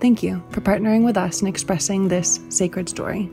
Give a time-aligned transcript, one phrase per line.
[0.00, 3.30] Thank you for partnering with us in expressing this sacred story.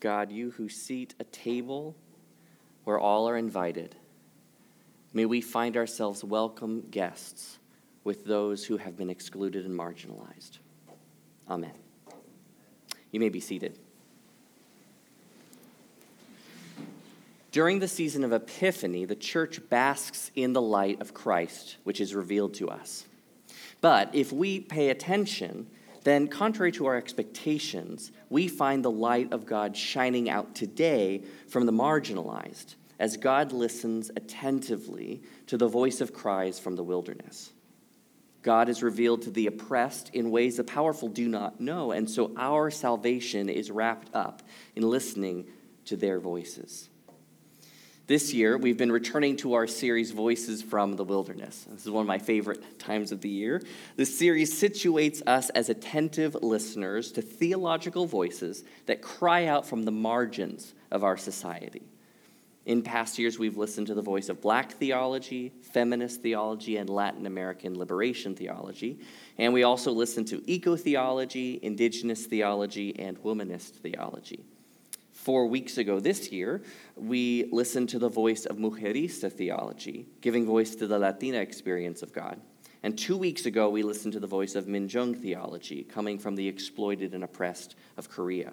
[0.00, 1.94] God, you who seat a table
[2.82, 3.94] where all are invited
[5.16, 7.60] May we find ourselves welcome guests
[8.02, 10.58] with those who have been excluded and marginalized.
[11.48, 11.70] Amen.
[13.12, 13.78] You may be seated.
[17.52, 22.12] During the season of Epiphany, the church basks in the light of Christ, which is
[22.12, 23.04] revealed to us.
[23.80, 25.68] But if we pay attention,
[26.02, 31.66] then, contrary to our expectations, we find the light of God shining out today from
[31.66, 37.52] the marginalized as God listens attentively to the voice of cries from the wilderness.
[38.42, 42.32] God is revealed to the oppressed in ways the powerful do not know, and so
[42.36, 44.42] our salvation is wrapped up
[44.76, 45.46] in listening
[45.86, 46.90] to their voices.
[48.06, 51.66] This year, we've been returning to our series, Voices from the Wilderness.
[51.70, 53.62] This is one of my favorite times of the year.
[53.96, 59.90] This series situates us as attentive listeners to theological voices that cry out from the
[59.90, 61.80] margins of our society.
[62.66, 67.26] In past years, we've listened to the voice of black theology, feminist theology, and Latin
[67.26, 69.00] American liberation theology.
[69.36, 74.44] And we also listened to eco theology, indigenous theology, and womanist theology.
[75.12, 76.62] Four weeks ago this year,
[76.96, 82.12] we listened to the voice of Mujerista theology, giving voice to the Latina experience of
[82.12, 82.40] God.
[82.82, 86.48] And two weeks ago, we listened to the voice of Minjung theology, coming from the
[86.48, 88.52] exploited and oppressed of Korea.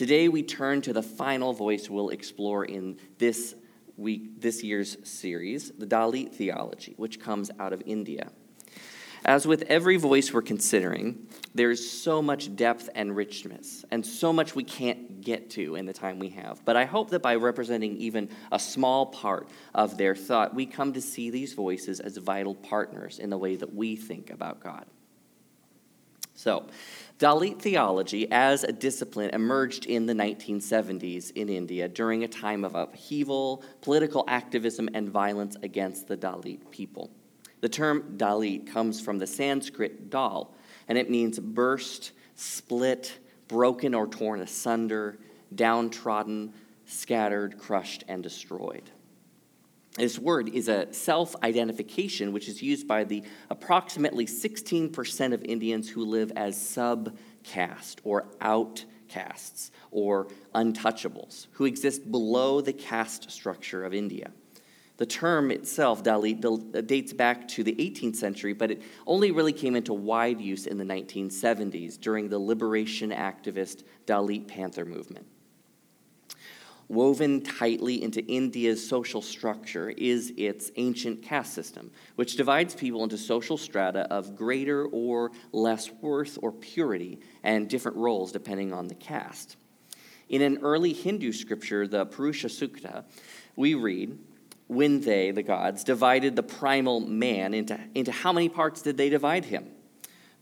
[0.00, 3.54] Today we turn to the final voice we'll explore in this
[3.98, 8.30] week, this year's series, the Dalit theology, which comes out of India.
[9.26, 14.54] As with every voice we're considering, there's so much depth and richness, and so much
[14.54, 16.64] we can't get to in the time we have.
[16.64, 20.94] But I hope that by representing even a small part of their thought, we come
[20.94, 24.86] to see these voices as vital partners in the way that we think about God.
[26.40, 26.64] So,
[27.20, 32.74] Dalit theology as a discipline emerged in the 1970s in India during a time of
[32.74, 37.10] upheaval, political activism, and violence against the Dalit people.
[37.60, 40.54] The term Dalit comes from the Sanskrit dal,
[40.88, 45.18] and it means burst, split, broken or torn asunder,
[45.54, 46.54] downtrodden,
[46.86, 48.90] scattered, crushed, and destroyed.
[49.96, 55.88] This word is a self identification which is used by the approximately 16% of Indians
[55.90, 63.92] who live as subcaste or outcasts or untouchables, who exist below the caste structure of
[63.92, 64.30] India.
[64.98, 69.74] The term itself, Dalit, dates back to the 18th century, but it only really came
[69.74, 75.26] into wide use in the 1970s during the liberation activist Dalit Panther movement
[76.90, 83.16] woven tightly into India's social structure is its ancient caste system, which divides people into
[83.16, 88.94] social strata of greater or less worth or purity and different roles depending on the
[88.96, 89.56] caste.
[90.28, 93.04] In an early Hindu scripture, the Purusha Sukta,
[93.54, 94.18] we read,
[94.66, 99.08] when they, the gods, divided the primal man into, into how many parts did they
[99.08, 99.68] divide him?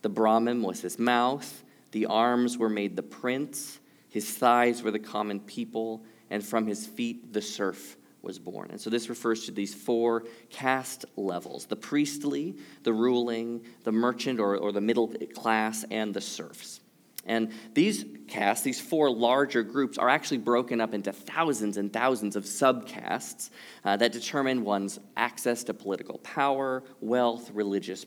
[0.00, 4.98] The Brahman was his mouth, the arms were made the prince, his thighs were the
[4.98, 8.70] common people, and from his feet the serf was born.
[8.70, 14.40] And so this refers to these four caste levels the priestly, the ruling, the merchant
[14.40, 16.80] or, or the middle class, and the serfs.
[17.24, 22.36] And these castes, these four larger groups, are actually broken up into thousands and thousands
[22.36, 23.50] of subcastes
[23.84, 28.06] uh, that determine one's access to political power, wealth, religious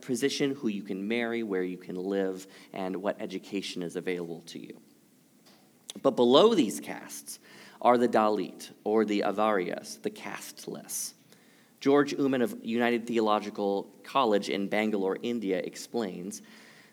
[0.00, 4.58] position, who you can marry, where you can live, and what education is available to
[4.58, 4.76] you.
[6.02, 7.38] But below these castes
[7.82, 11.14] are the Dalit, or the Avarnas, the casteless.
[11.80, 16.42] George Oommen of United Theological College in Bangalore, India, explains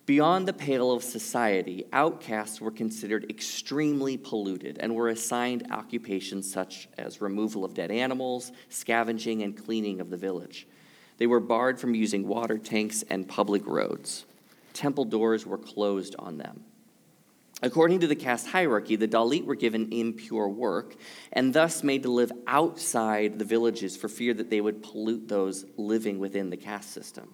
[0.06, 6.88] Beyond the pale of society, outcasts were considered extremely polluted and were assigned occupations such
[6.98, 10.66] as removal of dead animals, scavenging, and cleaning of the village.
[11.18, 14.26] They were barred from using water tanks and public roads.
[14.72, 16.64] Temple doors were closed on them.
[17.64, 20.96] According to the caste hierarchy, the Dalit were given impure work
[21.34, 25.66] and thus made to live outside the villages for fear that they would pollute those
[25.76, 27.34] living within the caste system.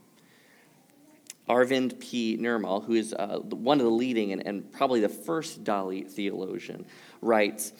[1.49, 2.37] Arvind P.
[2.37, 6.85] Nirmal, who is uh, one of the leading and, and, probably the first Dalit theologian,
[7.21, 7.73] writes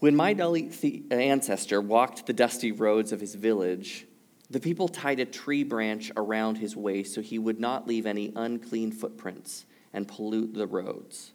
[0.00, 4.04] When my Dalit the- ancestor walked the dusty roads of his village,
[4.50, 8.32] the people tied a tree branch around his waist so he would not leave any
[8.34, 11.34] unclean footprints and pollute the roads.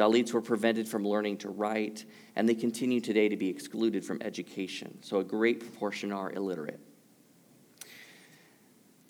[0.00, 4.22] Dalits were prevented from learning to write, and they continue today to be excluded from
[4.22, 4.96] education.
[5.02, 6.80] So a great proportion are illiterate.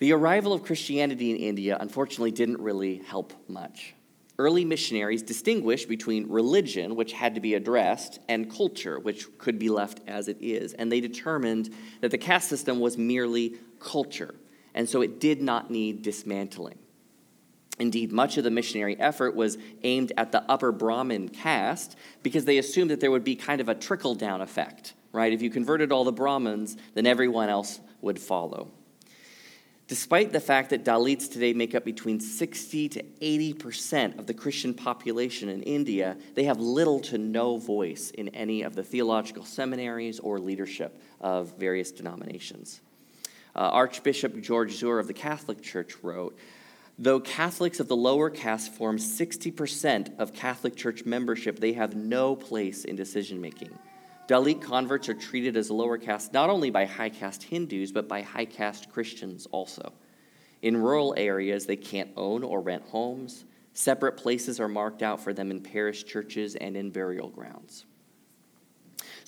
[0.01, 3.95] The arrival of Christianity in India, unfortunately, didn't really help much.
[4.37, 9.69] Early missionaries distinguished between religion, which had to be addressed, and culture, which could be
[9.69, 10.73] left as it is.
[10.73, 14.35] And they determined that the caste system was merely culture,
[14.75, 16.81] and so it did not need dismantling.
[17.81, 22.59] Indeed, much of the missionary effort was aimed at the upper Brahmin caste because they
[22.59, 25.33] assumed that there would be kind of a trickle down effect, right?
[25.33, 28.71] If you converted all the Brahmins, then everyone else would follow.
[29.89, 34.75] Despite the fact that Dalits today make up between 60 to 80% of the Christian
[34.75, 40.21] population in India, they have little to no voice in any of the theological seminaries
[40.21, 42.83] or leadership of various denominations.
[43.57, 46.39] Uh, Archbishop George Zur of the Catholic Church wrote
[47.03, 52.37] Though Catholics of the lower caste form 60% of Catholic Church membership, they have no
[52.37, 53.71] place in decision making.
[54.29, 58.21] Dalit converts are treated as lower caste not only by high caste Hindus, but by
[58.21, 59.95] high caste Christians also.
[60.61, 63.47] In rural areas, they can't own or rent homes.
[63.73, 67.87] Separate places are marked out for them in parish churches and in burial grounds.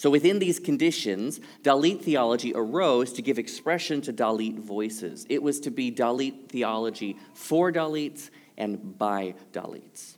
[0.02, 5.24] So, within these conditions, Dalit theology arose to give expression to Dalit voices.
[5.28, 10.16] It was to be Dalit theology for Dalits and by Dalits.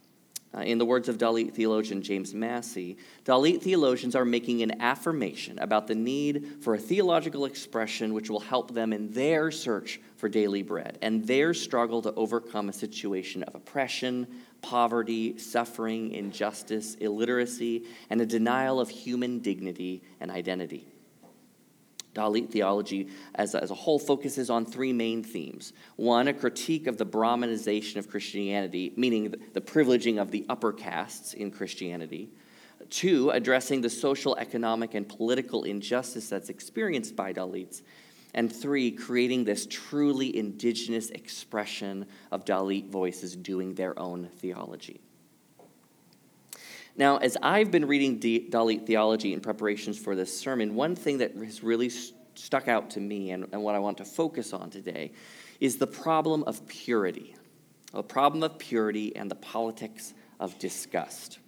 [0.55, 2.97] Uh, in the words of Dalit theologian James Massey,
[3.27, 8.41] Dalit theologians are making an affirmation about the need for a theological expression which will
[8.41, 13.43] help them in their search for daily bread and their struggle to overcome a situation
[13.43, 14.27] of oppression,
[14.65, 20.87] poverty, suffering, injustice, illiteracy, and a denial of human dignity and identity.
[22.15, 25.75] Dalit theology as a, as a whole focuses on three main themes.
[25.97, 31.35] One, a critique of the Brahmanization of Christianity, meaning the privileging of the upper castes
[31.35, 32.31] in Christianity.
[32.89, 37.83] Two, addressing the social, economic, and political injustice that's experienced by Dalits.
[38.35, 45.01] And three, creating this truly indigenous expression of Dalit voices doing their own theology.
[46.97, 51.37] Now, as I've been reading Dalit theology in preparations for this sermon, one thing that
[51.37, 51.91] has really
[52.35, 55.13] stuck out to me and, and what I want to focus on today
[55.61, 57.37] is the problem of purity.
[57.93, 61.39] The problem of purity and the politics of disgust.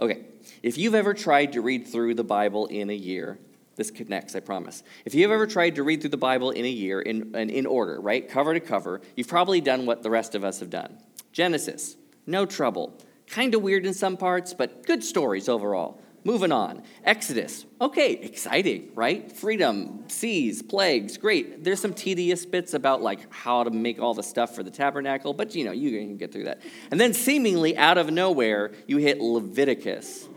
[0.00, 0.26] Okay,
[0.62, 3.38] if you've ever tried to read through the Bible in a year,
[3.78, 4.82] this connects, I promise.
[5.06, 7.98] If you've ever tried to read through the Bible in a year in, in order,
[7.98, 10.98] right, cover to cover, you've probably done what the rest of us have done.
[11.32, 11.96] Genesis,
[12.26, 12.98] no trouble.
[13.26, 16.00] Kind of weird in some parts, but good stories overall.
[16.24, 16.82] Moving on.
[17.04, 17.64] Exodus.
[17.80, 19.30] Okay, exciting, right?
[19.30, 21.62] Freedom, seas, plagues, great.
[21.62, 25.32] There's some tedious bits about like how to make all the stuff for the tabernacle,
[25.32, 26.60] but you know, you can get through that.
[26.90, 30.28] And then seemingly out of nowhere, you hit Leviticus.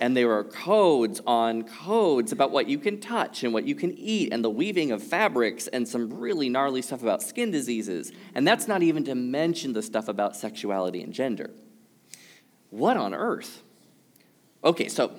[0.00, 3.96] And there are codes on codes about what you can touch and what you can
[3.98, 8.12] eat, and the weaving of fabrics, and some really gnarly stuff about skin diseases.
[8.34, 11.50] And that's not even to mention the stuff about sexuality and gender.
[12.70, 13.62] What on earth?
[14.62, 15.12] Okay, so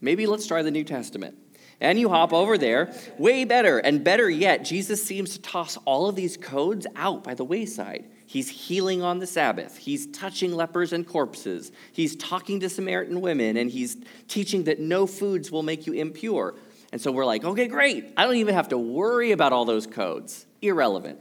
[0.00, 1.36] maybe let's try the New Testament.
[1.80, 2.94] And you hop over there.
[3.18, 3.78] Way better.
[3.78, 8.06] And better yet, Jesus seems to toss all of these codes out by the wayside.
[8.36, 9.78] He's healing on the Sabbath.
[9.78, 11.72] He's touching lepers and corpses.
[11.90, 13.96] He's talking to Samaritan women, and he's
[14.28, 16.54] teaching that no foods will make you impure.
[16.92, 18.12] And so we're like, okay, great.
[18.14, 20.44] I don't even have to worry about all those codes.
[20.60, 21.18] Irrelevant.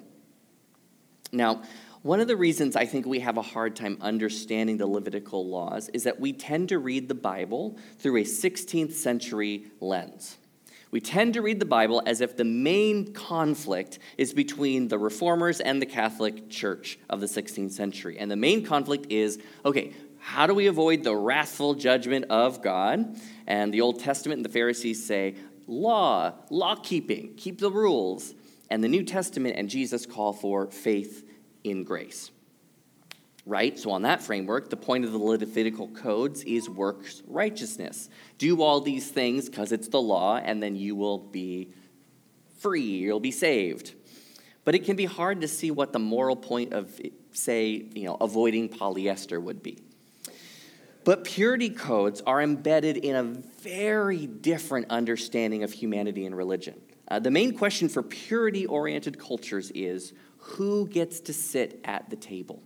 [1.32, 1.62] Now,
[2.02, 5.88] one of the reasons I think we have a hard time understanding the Levitical laws
[5.94, 10.36] is that we tend to read the Bible through a 16th century lens.
[10.96, 15.60] We tend to read the Bible as if the main conflict is between the reformers
[15.60, 18.18] and the Catholic Church of the 16th century.
[18.18, 23.14] And the main conflict is okay, how do we avoid the wrathful judgment of God?
[23.46, 25.36] And the Old Testament and the Pharisees say,
[25.68, 28.34] law, law keeping, keep the rules.
[28.70, 31.30] And the New Testament and Jesus call for faith
[31.66, 32.32] in grace.
[33.46, 33.78] Right?
[33.78, 38.10] So, on that framework, the point of the Levitical codes is works righteousness.
[38.40, 41.70] Do all these things because it's the law, and then you will be
[42.58, 43.94] free, you'll be saved.
[44.64, 47.00] But it can be hard to see what the moral point of,
[47.32, 49.78] say, you know, avoiding polyester would be.
[51.04, 56.82] But purity codes are embedded in a very different understanding of humanity and religion.
[57.08, 62.16] Uh, the main question for purity oriented cultures is who gets to sit at the
[62.16, 62.64] table?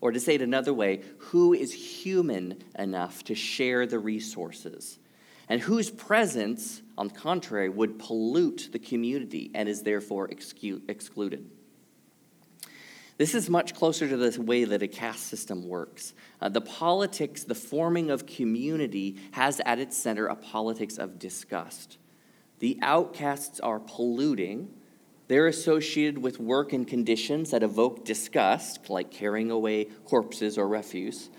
[0.00, 4.98] Or to say it another way, who is human enough to share the resources?
[5.48, 11.48] And whose presence, on the contrary, would pollute the community and is therefore excu- excluded?
[13.18, 16.12] This is much closer to the way that a caste system works.
[16.40, 21.96] Uh, the politics, the forming of community, has at its center a politics of disgust.
[22.58, 24.74] The outcasts are polluting.
[25.28, 31.30] They're associated with work and conditions that evoke disgust, like carrying away corpses or refuse,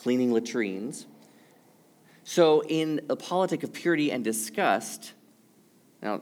[0.00, 1.06] cleaning latrines.
[2.24, 5.14] So, in a politic of purity and disgust,
[6.02, 6.20] now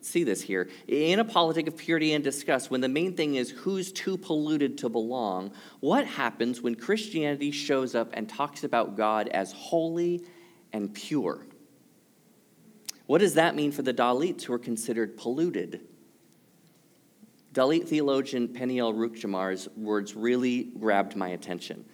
[0.00, 0.68] see this here.
[0.86, 4.78] In a politic of purity and disgust, when the main thing is who's too polluted
[4.78, 10.24] to belong, what happens when Christianity shows up and talks about God as holy
[10.72, 11.44] and pure?
[13.06, 15.80] What does that mean for the Dalits who are considered polluted?
[17.54, 21.84] Dalit theologian Peniel Rajkumar's words really grabbed my attention.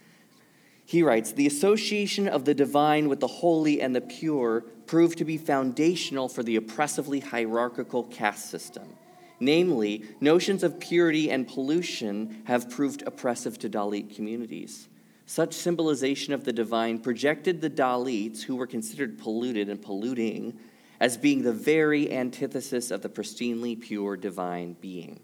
[0.87, 5.25] He writes The association of the divine with the holy and the pure proved to
[5.27, 8.89] be foundational for the oppressively hierarchical caste system.
[9.39, 14.89] Namely, notions of purity and pollution have proved oppressive to Dalit communities.
[15.27, 20.59] Such symbolization of the divine projected the Dalits, who were considered polluted and polluting,
[21.01, 25.21] as being the very antithesis of the pristinely pure divine being.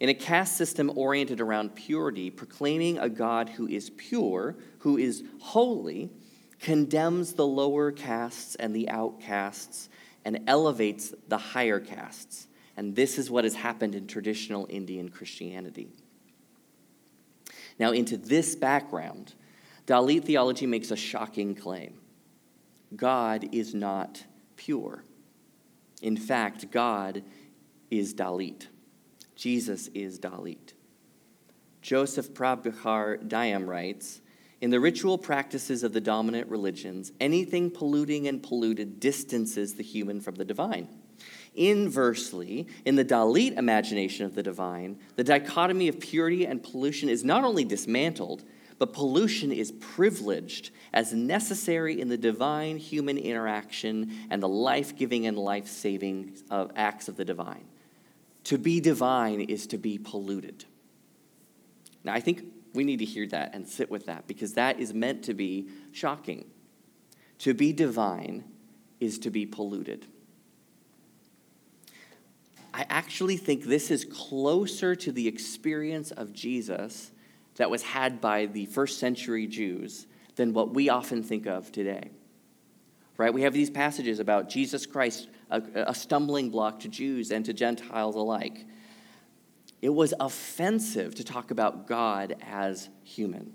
[0.00, 5.22] In a caste system oriented around purity, proclaiming a God who is pure, who is
[5.40, 6.10] holy,
[6.58, 9.90] condemns the lower castes and the outcasts
[10.24, 12.48] and elevates the higher castes.
[12.78, 15.90] And this is what has happened in traditional Indian Christianity.
[17.78, 19.34] Now, into this background,
[19.86, 21.98] Dalit theology makes a shocking claim.
[22.96, 24.24] God is not
[24.56, 25.04] pure.
[26.00, 27.22] In fact, God
[27.90, 28.66] is Dalit.
[29.40, 30.74] Jesus is Dalit.
[31.80, 34.20] Joseph Prabhakar Dayam writes
[34.60, 40.20] In the ritual practices of the dominant religions, anything polluting and polluted distances the human
[40.20, 40.88] from the divine.
[41.54, 47.24] Inversely, in the Dalit imagination of the divine, the dichotomy of purity and pollution is
[47.24, 48.44] not only dismantled,
[48.78, 55.26] but pollution is privileged as necessary in the divine human interaction and the life giving
[55.26, 56.36] and life saving
[56.76, 57.64] acts of the divine.
[58.44, 60.64] To be divine is to be polluted.
[62.04, 62.44] Now, I think
[62.74, 65.68] we need to hear that and sit with that because that is meant to be
[65.92, 66.46] shocking.
[67.40, 68.44] To be divine
[69.00, 70.06] is to be polluted.
[72.72, 77.10] I actually think this is closer to the experience of Jesus
[77.56, 80.06] that was had by the first century Jews
[80.36, 82.10] than what we often think of today.
[83.16, 83.34] Right?
[83.34, 87.52] We have these passages about Jesus Christ, a, a stumbling block to Jews and to
[87.52, 88.66] Gentiles alike.
[89.82, 93.54] It was offensive to talk about God as human.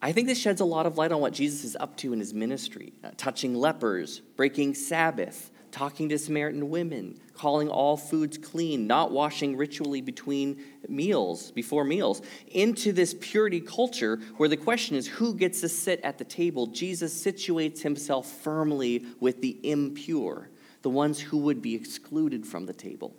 [0.00, 2.20] I think this sheds a lot of light on what Jesus is up to in
[2.20, 8.86] his ministry uh, touching lepers, breaking Sabbath, talking to Samaritan women, calling all foods clean,
[8.86, 15.06] not washing ritually between meals, before meals, into this purity culture where the question is
[15.06, 20.48] who gets to sit at the table, Jesus situates himself firmly with the impure,
[20.80, 23.14] the ones who would be excluded from the table.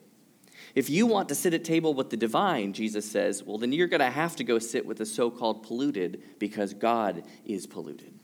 [0.73, 3.85] If you want to sit at table with the divine, Jesus says, well, then you're
[3.85, 8.16] going to have to go sit with the so called polluted because God is polluted.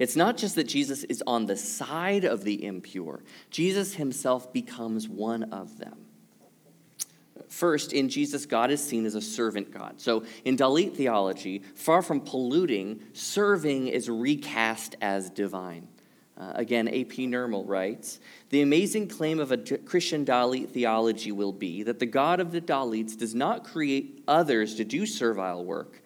[0.00, 5.06] It's not just that Jesus is on the side of the impure, Jesus himself becomes
[5.08, 6.06] one of them.
[7.48, 10.00] First, in Jesus, God is seen as a servant God.
[10.00, 15.88] So, in Dalit theology, far from polluting, serving is recast as divine.
[16.38, 17.26] Uh, again, A.P.
[17.26, 22.40] Nirmal writes The amazing claim of a Christian Dalit theology will be that the God
[22.40, 26.02] of the Dalits does not create others to do servile work,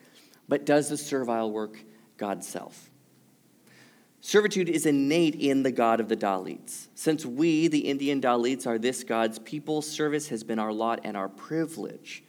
[0.48, 1.78] but does the servile work
[2.16, 2.90] God's self.
[4.26, 6.88] Servitude is innate in the God of the Dalits.
[6.94, 11.14] Since we, the Indian Dalits, are this God's people, service has been our lot and
[11.14, 12.24] our privilege.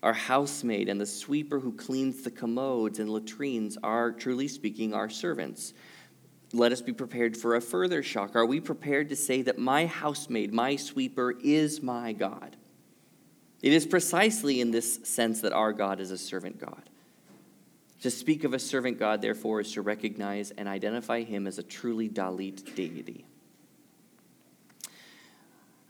[0.00, 5.10] Our housemaid and the sweeper who cleans the commodes and latrines are, truly speaking, our
[5.10, 5.74] servants.
[6.52, 8.36] Let us be prepared for a further shock.
[8.36, 12.56] Are we prepared to say that my housemaid, my sweeper, is my God?
[13.60, 16.90] It is precisely in this sense that our God is a servant God.
[18.04, 21.62] To speak of a servant God, therefore, is to recognize and identify him as a
[21.62, 23.24] truly Dalit deity.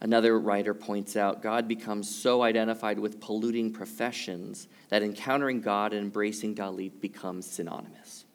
[0.00, 6.02] Another writer points out God becomes so identified with polluting professions that encountering God and
[6.02, 8.26] embracing Dalit becomes synonymous.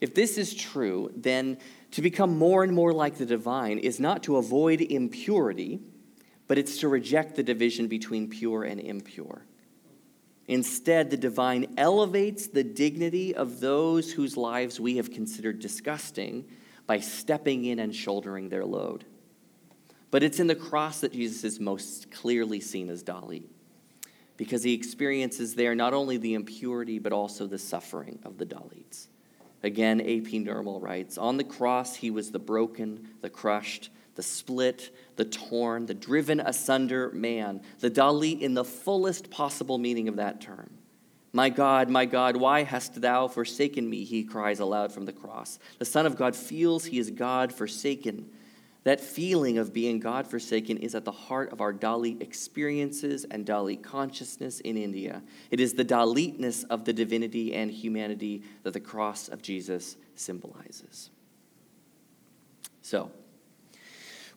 [0.00, 1.58] If this is true, then
[1.90, 5.80] to become more and more like the divine is not to avoid impurity,
[6.48, 9.44] but it's to reject the division between pure and impure.
[10.50, 16.44] Instead, the divine elevates the dignity of those whose lives we have considered disgusting
[16.88, 19.04] by stepping in and shouldering their load.
[20.10, 23.44] But it's in the cross that Jesus is most clearly seen as Dalit,
[24.36, 29.06] because he experiences there not only the impurity, but also the suffering of the Dalits.
[29.62, 30.44] Again, A.P.
[30.44, 35.86] Nirmal writes On the cross, he was the broken, the crushed, the split, the torn,
[35.86, 40.70] the driven asunder man, the Dalit in the fullest possible meaning of that term.
[41.32, 44.04] My God, my God, why hast thou forsaken me?
[44.04, 45.58] He cries aloud from the cross.
[45.78, 48.28] The Son of God feels he is God forsaken.
[48.82, 53.44] That feeling of being God forsaken is at the heart of our Dalit experiences and
[53.44, 55.22] Dalit consciousness in India.
[55.50, 61.10] It is the Dalitness of the divinity and humanity that the cross of Jesus symbolizes.
[62.82, 63.12] So,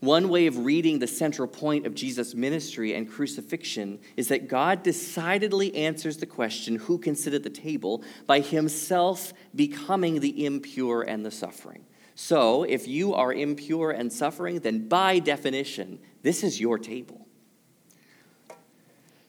[0.04, 4.84] one way of reading the central point of Jesus' ministry and crucifixion is that God
[4.84, 8.04] decidedly answers the question, Who can sit at the table?
[8.28, 11.86] by himself becoming the impure and the suffering.
[12.16, 17.26] So, if you are impure and suffering, then by definition, this is your table.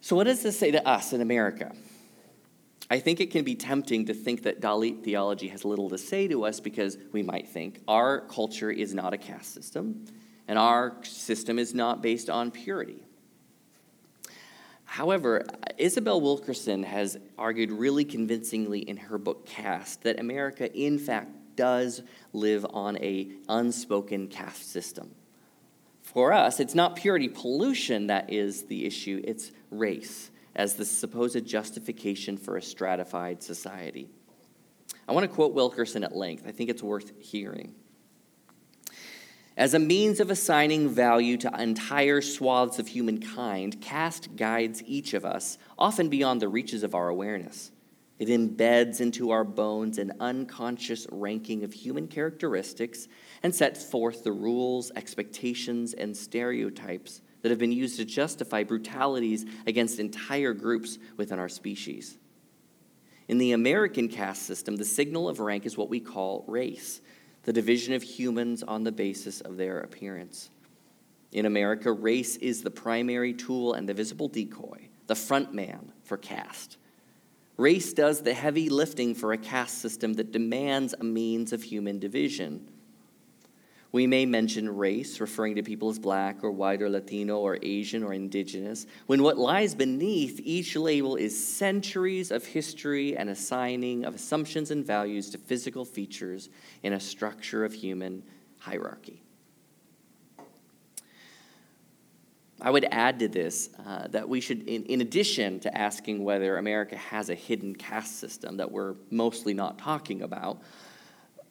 [0.00, 1.73] So, what does this say to us in America?
[2.90, 6.28] I think it can be tempting to think that Dalit theology has little to say
[6.28, 10.04] to us because we might think our culture is not a caste system
[10.48, 13.04] and our system is not based on purity.
[14.84, 15.44] However,
[15.76, 22.02] Isabel Wilkerson has argued really convincingly in her book Caste that America, in fact, does
[22.32, 25.14] live on a unspoken caste system.
[26.02, 31.45] For us, it's not purity pollution that is the issue, it's race as the supposed
[31.45, 34.08] justification for a stratified society.
[35.08, 36.45] I want to quote Wilkerson at length.
[36.47, 37.75] I think it's worth hearing.
[39.56, 45.25] As a means of assigning value to entire swaths of humankind, caste guides each of
[45.25, 47.71] us, often beyond the reaches of our awareness.
[48.19, 53.06] It embeds into our bones an unconscious ranking of human characteristics
[53.45, 59.45] and sets forth the rules, expectations, and stereotypes that have been used to justify brutalities
[59.69, 62.19] against entire groups within our species.
[63.28, 67.00] In the American caste system, the signal of rank is what we call race
[67.45, 70.50] the division of humans on the basis of their appearance.
[71.33, 76.17] In America, race is the primary tool and the visible decoy, the front man for
[76.17, 76.78] caste.
[77.57, 81.99] Race does the heavy lifting for a caste system that demands a means of human
[81.99, 82.69] division.
[83.95, 88.02] We may mention race, referring to people as black or white or Latino or Asian
[88.02, 94.17] or indigenous, when what lies beneath each label is centuries of history and assigning of
[94.17, 96.49] assumptions and values to physical features
[96.83, 98.25] in a structure of human
[98.59, 99.23] hierarchy.
[102.61, 106.57] I would add to this uh, that we should, in, in addition to asking whether
[106.57, 110.63] America has a hidden caste system that we're mostly not talking about,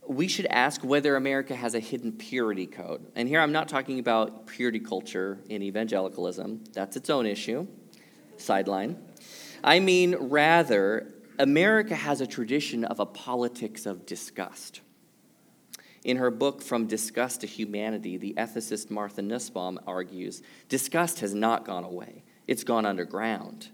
[0.08, 3.06] we should ask whether America has a hidden purity code.
[3.16, 7.68] And here I'm not talking about purity culture in evangelicalism, that's its own issue.
[8.38, 8.98] Sideline.
[9.64, 14.82] I mean, rather, America has a tradition of a politics of disgust.
[16.04, 21.66] In her book, From Disgust to Humanity, the ethicist Martha Nussbaum argues disgust has not
[21.66, 23.70] gone away, it's gone underground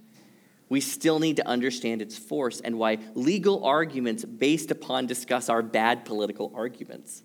[0.70, 5.62] we still need to understand its force and why legal arguments based upon disgust are
[5.62, 7.24] bad political arguments.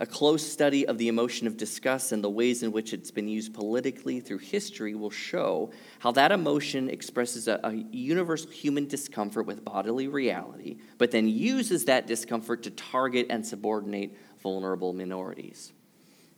[0.00, 3.28] A close study of the emotion of disgust and the ways in which it's been
[3.28, 9.46] used politically through history will show how that emotion expresses a, a, universal human discomfort
[9.46, 15.72] with bodily reality, but then uses that discomfort to target and subordinate vulnerable minorities.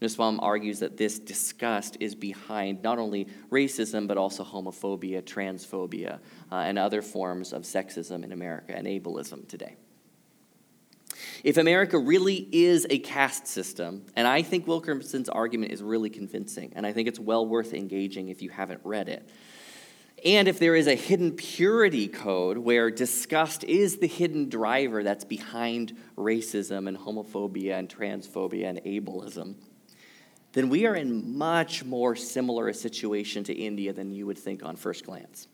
[0.04, 6.18] Nussbaum argues that this disgust is behind not only racism, but also homophobia, transphobia,
[6.52, 9.76] uh, and other forms of sexism in America and ableism today.
[11.42, 16.74] If America really is a caste system, and I think Wilkerson's argument is really convincing,
[16.76, 19.26] and I think it's well worth engaging if you haven't read it.
[20.22, 25.24] And if there is a hidden purity code where disgust is the hidden driver that's
[25.24, 29.54] behind racism and homophobia and transphobia and ableism,
[30.54, 34.64] then we are in much more similar a situation to India than you would think
[34.64, 35.48] on first glance.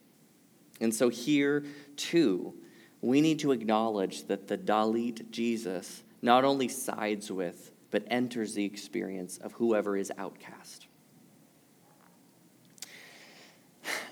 [0.81, 1.65] And so here,
[1.97, 2.55] too,
[3.01, 8.65] we need to acknowledge that the Dalit Jesus not only sides with, but enters the
[8.65, 10.87] experience of whoever is outcast.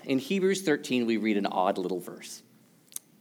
[0.05, 2.41] in Hebrews 13, we read an odd little verse.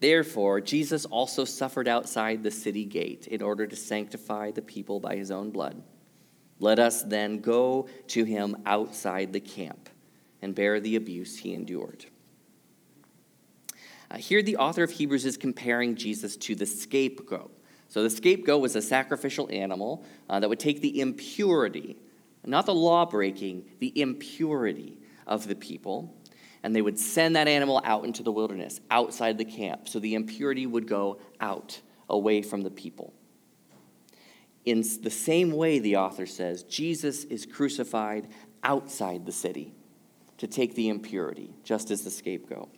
[0.00, 5.16] Therefore, Jesus also suffered outside the city gate in order to sanctify the people by
[5.16, 5.82] his own blood.
[6.60, 9.88] Let us then go to him outside the camp
[10.42, 12.06] and bear the abuse he endured.
[14.10, 17.52] Uh, here, the author of Hebrews is comparing Jesus to the scapegoat.
[17.88, 21.96] So, the scapegoat was a sacrificial animal uh, that would take the impurity,
[22.44, 26.14] not the law breaking, the impurity of the people,
[26.62, 29.88] and they would send that animal out into the wilderness, outside the camp.
[29.88, 33.12] So, the impurity would go out, away from the people.
[34.64, 38.28] In the same way, the author says, Jesus is crucified
[38.62, 39.72] outside the city
[40.38, 42.68] to take the impurity, just as the scapegoat.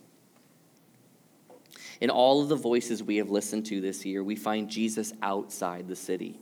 [1.99, 5.87] In all of the voices we have listened to this year, we find Jesus outside
[5.87, 6.39] the city.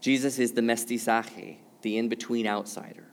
[0.00, 3.08] Jesus is the mestizaje, the in between outsider.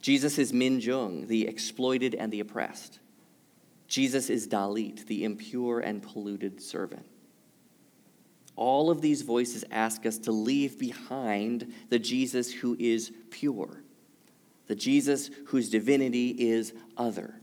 [0.00, 3.00] Jesus is Minjung, the exploited and the oppressed.
[3.86, 7.06] Jesus is Dalit, the impure and polluted servant.
[8.56, 13.82] All of these voices ask us to leave behind the Jesus who is pure,
[14.66, 17.40] the Jesus whose divinity is other.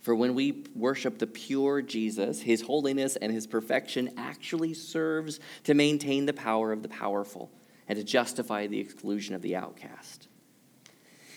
[0.00, 5.74] For when we worship the pure Jesus, his holiness and his perfection actually serves to
[5.74, 7.50] maintain the power of the powerful
[7.88, 10.28] and to justify the exclusion of the outcast.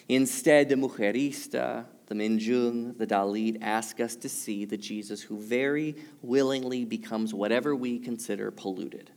[0.08, 5.96] Instead, the mujerista, the minjung, the dalit ask us to see the Jesus who very
[6.22, 9.12] willingly becomes whatever we consider polluted.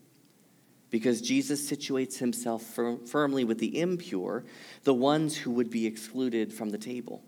[0.90, 4.44] Because Jesus situates himself firm, firmly with the impure,
[4.84, 7.24] the ones who would be excluded from the table.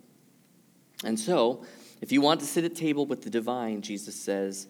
[1.02, 1.64] And so,
[2.00, 4.68] if you want to sit at table with the divine, Jesus says,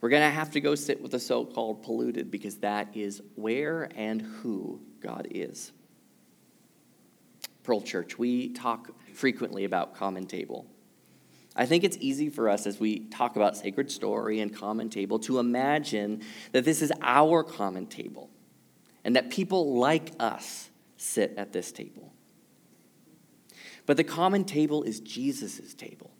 [0.00, 3.22] we're going to have to go sit with the so called polluted because that is
[3.36, 5.70] where and who God is.
[7.64, 10.66] Pearl Church, we talk frequently about common table.
[11.56, 15.18] I think it's easy for us as we talk about sacred story and common table
[15.20, 16.22] to imagine
[16.52, 18.28] that this is our common table
[19.04, 22.12] and that people like us sit at this table.
[23.86, 26.10] But the common table is Jesus' table.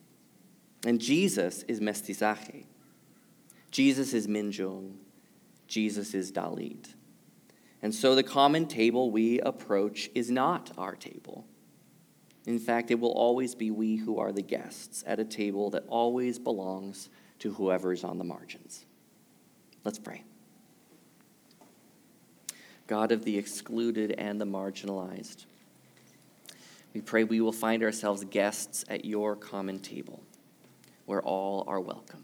[0.87, 2.66] And Jesus is mestizaje.
[3.70, 4.96] Jesus is minjung.
[5.66, 6.94] Jesus is dalit.
[7.85, 11.44] And so the common table we approach is not our table.
[12.47, 15.85] In fact, it will always be we who are the guests at a table that
[15.88, 18.87] always belongs to whoever is on the margins.
[19.85, 20.25] Let's pray.
[22.87, 25.44] God of the excluded and the marginalized,
[26.94, 30.23] we pray we will find ourselves guests at your common table
[31.05, 32.23] where all are welcome.